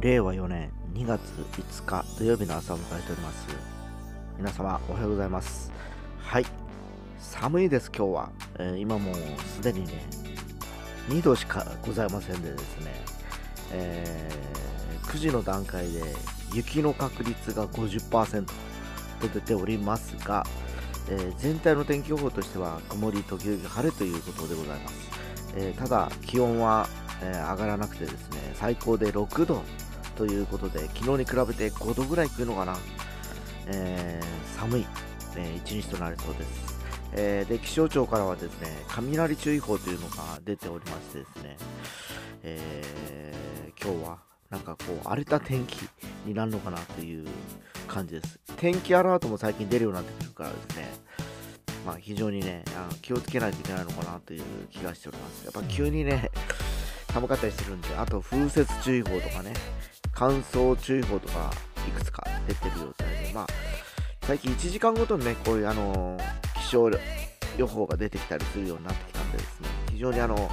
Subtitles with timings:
[0.00, 1.20] 令和4年2月
[1.52, 3.46] 5日土曜日の朝を迎えております。
[4.38, 5.70] 皆様おはようございます。
[6.22, 6.46] はい。
[7.18, 9.14] 寒いです今日は、えー、今もう
[9.46, 10.02] すでにね
[11.10, 12.94] 2度しかございませんでですね、
[13.72, 16.02] えー、9時の段階で
[16.54, 20.46] 雪の確率が50%と出ておりますが、
[21.10, 25.10] えー、全体の天気予報としては曇り時々晴れということでございます、
[25.56, 26.88] えただ気温は
[27.22, 29.62] えー、上がらなくてですね、最高で6度
[30.20, 32.76] ということで、昨日に比べて5度ぐらい来るのかな、
[33.68, 34.86] えー、寒い、
[35.34, 36.78] えー、一日となりそうです。
[37.12, 41.56] えー、で気象庁からはですね雷注意報というのが出ておりましてですね、
[42.42, 44.18] えー、今日は
[44.50, 45.88] なんかこう荒れた天気
[46.26, 47.26] になるのかなという
[47.88, 48.38] 感じです。
[48.58, 50.88] 天気アラートも最近出るようになってくるからですね、
[51.86, 55.44] まあ、非常にねあの気をつけないといけないのかなという気がしております。
[55.46, 56.30] やっぱ急にね
[57.10, 59.52] 寒かったりするんで、あと風雪注意報とかね、
[60.20, 61.50] 乾燥注意報とか
[61.88, 63.46] いくつか出てる状態で、まあ、
[64.20, 66.18] 最近1時間ごとにね、こういうあの
[66.62, 66.90] 気象
[67.56, 70.50] 予報が出てきたりするようになってきたんでですね、非常にあの、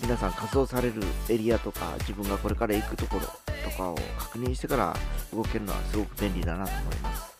[0.00, 3.26] 皆さん仮装されるエリアとか、自分がこれから行くところ
[3.70, 4.96] とかを確認してから
[5.34, 7.36] 動けるのはすごく便利だなと思います。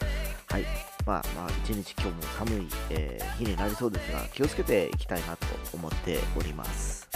[0.49, 0.65] はい。
[1.07, 7.08] まあまあ、一日今日も寒い、えー、日になりそうですが、気をつけていきたいなと思っております。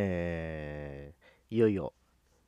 [0.00, 1.92] えー、いよいよ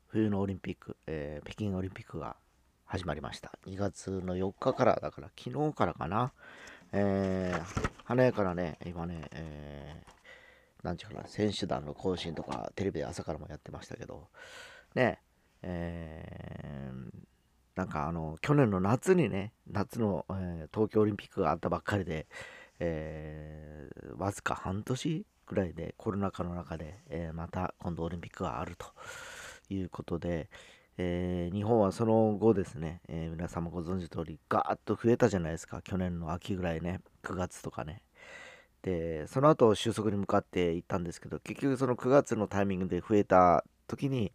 [0.06, 2.36] 冬のオリンピック、えー、北京オリンピックが
[2.84, 3.58] 始まりました。
[3.66, 6.32] 2月の4日から、だから昨日からかな、
[6.92, 14.28] えー、華やかなね、今ね、えー、なんちゅうかな、選手団の行進とか、テレビで朝からもやってましたけど、
[14.94, 15.18] ね、
[15.62, 17.10] えー、
[17.74, 22.28] なんかあの、去年の夏にね、夏の、えー、東京オリンピックがあったばっかりで、
[22.78, 28.86] えー、わずか半年ぐらいでコロナ禍の中で、えー、また今度オリンピックがあると
[29.68, 30.48] いうことで、
[30.96, 35.82] えー、日本はその後ですね、えー、皆さんもご存知通りガーッと増えたじゃないですか。
[35.82, 38.02] 去年の秋ぐらいね9月とかね。
[38.82, 44.32] でその後収束に向かっていったんですけど結局その9月のタイミングで増えた時に、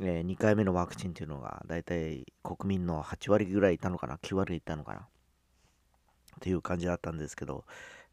[0.00, 4.18] えー、2回目のワクチンというのが大体国民の8割ぐらいいたのかな。
[4.18, 5.00] 9割いたのかな。
[5.00, 7.64] っていう感じだったんですけど、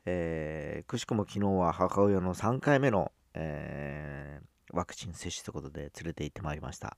[0.05, 6.97] えー、くしくも昨日は母親の3回目の、えー、ワクチン接種ということで連れて行ってまいりました。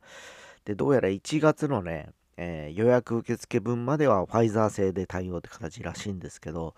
[0.66, 6.73] で、どうやら1月のね、えー、予約受付分まではファイザー製で対応って形らしいんですけど、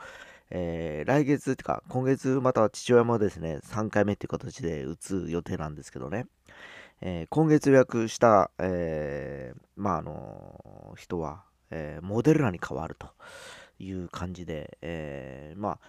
[0.49, 6.25] えー、来月ってか、今月または父親もですね、3回目っていう形で打つ予定なんですけどね、
[7.01, 13.09] えー、今月予約した、えー、まあ、あの人は、えモデルナに変わると
[13.77, 15.79] いう感じで、えまあ、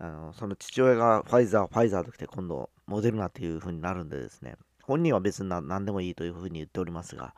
[0.00, 7.34] あのその父親がファイザー、ファイザーときて今度モデルナっていう風になるんでですね、本人は別に何でもいいという風に言っておりますが、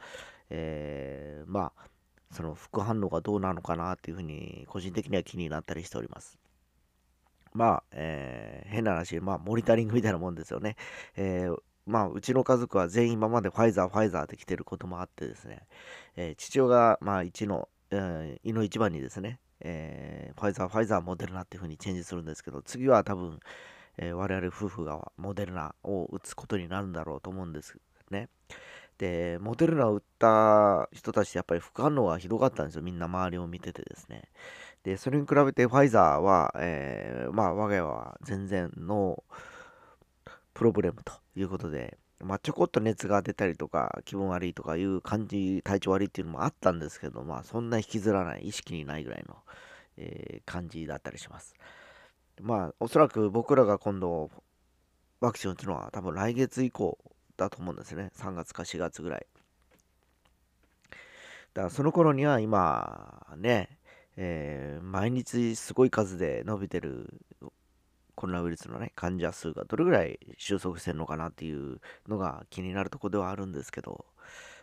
[0.49, 1.89] えー、まあ、
[2.31, 6.39] その副反応がどうなのかなっていう風に個人的には気になったりしております。
[7.53, 10.77] まあ、えー、変な話、まあ、モニタリングみたいなもんですよね。
[11.17, 15.67] えー、まあ、うちの家族は全員今までファイザー、ファイザーって来てることもあってですね、
[16.17, 23.41] えー、父親が、まあ、1の、えー、胃の一番にですね、えー、ファイザー、ファイザー、モデルナっていう風にチェンジするんですけど、次は多分、
[23.99, 27.77] えー、我々夫婦がモデルナを打つことになるんだろうと思うんです
[28.11, 28.29] ね。
[28.99, 32.83] で、モデルナを打った人たちやっぱり副反応がひどかったんですよ。
[32.83, 34.25] みんな周りを見ててですね。
[34.83, 39.23] で、それに比べてファイザーは、えー、まあ我が家は全然の
[40.63, 49.39] プロブレムということで、まあ、ちょこっと熱が出たりとか、気分悪いとかいう感じ、体調悪いっていうのもあったんですけど、まあ、そんな引きずらない、意識にないぐらいの、
[49.97, 51.57] えー、感じだったりします。
[52.41, 54.31] まあ、おそらく僕らが今度、
[55.19, 56.97] ワクチン打つのは多分来月以降
[57.37, 58.13] だと思うんですね。
[58.17, 59.27] 3月か4月ぐらい。
[61.55, 63.81] だからその頃には今、ね、
[64.17, 67.21] えー、毎日すごい数で伸びてる
[68.15, 74.05] コロナウイルスのね、患者数がどれぐらい収束してるのかなっていうのが気になるところではあるんですけど、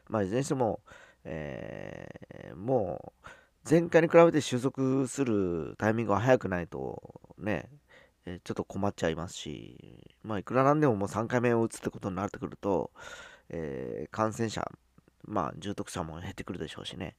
[0.08, 0.82] まあ、いずれにしても、
[1.24, 3.30] えー、もう、
[3.70, 7.70] 前回に比べて収束するタイミングが早くないとね、
[8.26, 12.92] えちょっと困っちゃいますし、まあ、いくらなんでももう3回目を打つってことになってくると、
[13.50, 14.70] えー、感染者、
[15.26, 17.16] まあ、重篤者も減ってくるでしょうしね、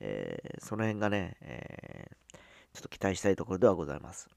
[0.00, 2.36] えー、その辺がね、えー、
[2.74, 4.28] ちょっと期待したいところではございます。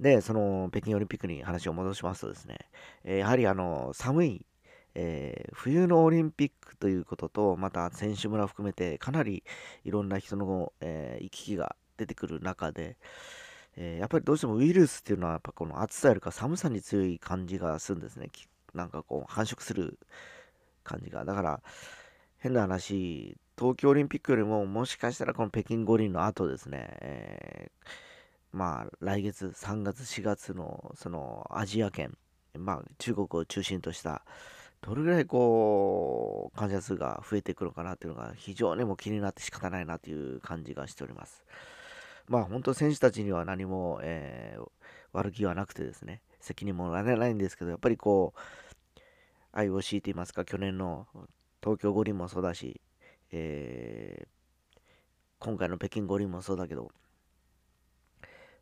[0.00, 2.58] で、その北京オリンピックに話を戻しますとですね、
[3.04, 4.46] えやはりあの寒い、
[4.94, 9.44] えー、冬のオリンピックということと、また選手村含めてかなり
[9.84, 12.96] いろんな人の、えー、行き来が出てくる中で、
[13.76, 18.30] え、やっぱりどうしてもウイルスっていうのはやっぱこの暑さよりか寒さに強い感じがするんですね。
[18.72, 19.98] なんかこう繁殖する
[20.82, 21.24] 感じが。
[21.24, 21.60] だから
[22.38, 27.88] 変な話、東京オリンピックよりももしかしたらこの北京五輪の後ですね、えー、
[28.54, 32.16] まあ来月3月4月のそのアジア圏、
[32.56, 34.24] まあ中国を中心とした
[34.80, 41.44] どれぐらいこう患者数が増えていくのかなっていうのが非常にも気になって仕方ないなという感じがしております。
[42.28, 44.70] まあ本当選手たちには何も、えー、
[45.12, 51.08] 悪気はなくてですね、責任もられないんですけど、やっぱりこう、IOC といいますか、去年の
[51.60, 52.80] 東京五輪もそうだし、
[53.32, 54.78] えー、
[55.40, 56.92] 今回の北京五輪もそうだけど、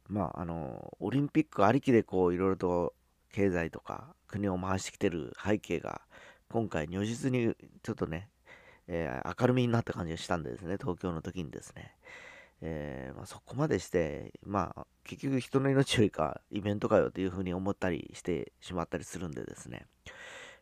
[0.08, 2.94] まあ、あの、オリンピックありきでこう、いろいろと
[3.32, 6.02] 経済とか国を回してきてる背景が、
[6.50, 8.28] 今回如実にちょっとね、
[8.88, 11.94] えー、明るみになった感じがしたんでですね、東京の時にですね。
[12.64, 19.86] えー、まあ、そこまでして、まあ、結局人の命よりかイベントかよというふうに思ったりしてしまったりするんでですね、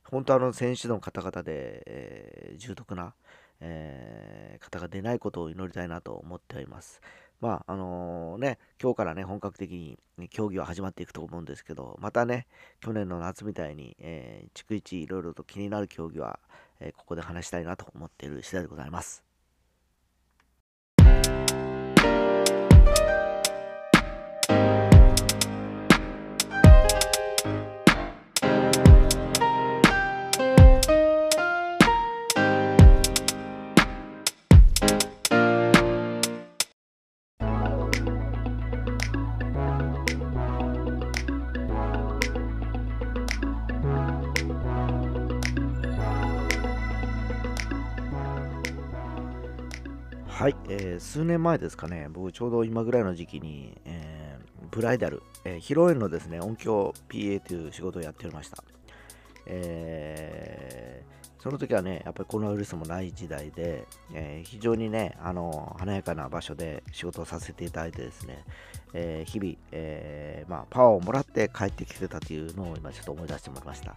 [0.04, 3.14] 本当あの選手の方々で、えー、重篤な、
[3.60, 7.02] えー、方が出ないことを祈りたいなと思っております。
[7.40, 9.98] まあ、あのー、ね、今日からね、本格的に、
[10.28, 12.46] 競技は始まっていくと思うんですけど、またね、
[12.80, 16.38] 去年の夏みたいに、えー、逐一いろいろと気になる競技は、
[16.80, 19.24] えここで話したいなと思っている次第でございます。
[50.40, 58.64] はい、えー、数年前ですかね、僕ちょうど今ぐらいの時期に、えー、ブライダル、えー、披露宴のですね、音響 PA という仕事をやっておりました。
[59.44, 63.84] えー、その時はね、やっぱりコロナウイルスもない時代で、
[64.14, 68.42] えー、非常にね、あの華やかな場所で仕事をさせていただいてですね、
[68.94, 73.94] えー、日々、えまあ、パワーをもらって帰ってきてたというのを今ちょっと思い出してもらいました。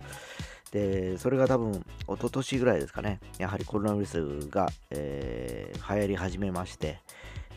[0.73, 6.99] で、それが多分、一昨年ぐらいですかね、やはりコロナウイルスが、えー、流行り始めまして、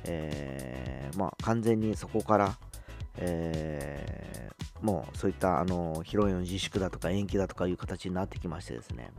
[0.04, 2.58] えー、まあ、完全にそこから、
[3.16, 9.10] えー、もうそういったあの披露宴の自粛だとか延期だとかいう形になってきましてですね、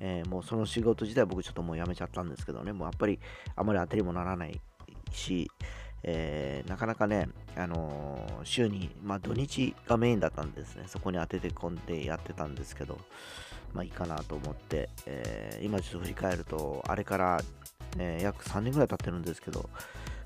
[0.00, 3.20] えー、もうその仕事自体僕ちょっともうやめちゃったんですけどね、もうやっぱり
[3.56, 4.58] あまり当てりもならない
[5.12, 5.50] し、
[6.06, 12.98] えー、なかなかね、あのー、週に、まあ、土日がメインだったんですね、そこに当てて込んでやってたんですけど、
[13.72, 17.40] まあいいかなと思って、えー、今ちょっと振り返ると、あれから、
[17.98, 19.68] え約3年ぐらい経ってるんですけど、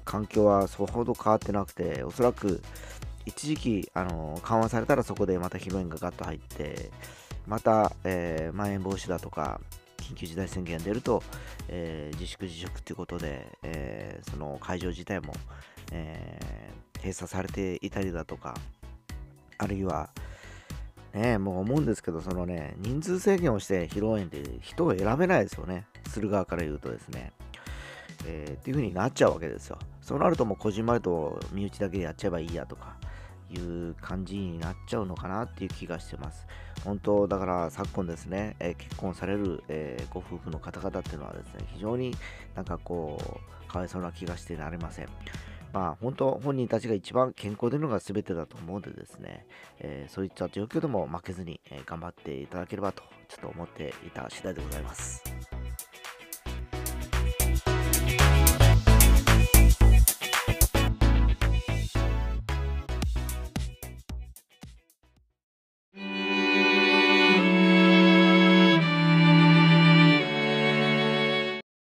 [0.05, 2.63] 環境はそほど変わってなくて、おそらく
[3.27, 6.91] 一時期、あの緩和されたらそこでまた披露宴がガッと入って、
[7.47, 9.61] また、えーまん延防止だとか、
[10.09, 11.23] 緊急事態宣言が出ると、
[11.69, 15.35] えー、自粛自粛ということで、えー、その会場自体も、
[15.93, 18.55] えー、閉鎖されていたりだとか、
[19.59, 20.11] あるいは、
[21.13, 25.87] ね、もう思うんですけど、そのね、人数制限をして披露宴で人を選べないですよね。
[26.09, 27.33] する側から言うとですね。
[28.27, 29.79] えー、っていう風になっちゃうわけですよ。
[30.01, 32.97] そうなるともうこじんまりと身内だけでやっちゃえばいいやとか
[33.51, 36.47] いう感じになっちゃうのかなっていう気がしてます。
[36.85, 42.15] 本当、だから昨今ですね、えー、結婚される、えー、ご夫婦の方々っていうのはですね、非常に
[42.55, 43.19] なんかこ
[43.67, 45.09] う、かわいそうな気がしてなりません。
[45.73, 49.47] まあ本当、本人たちが一番健康でるのが全てだと思うのでですね、
[49.79, 55.28] えー、そういった状況でも負けずに、え頑張っていただければと、ちょっと思っていた次第でございます。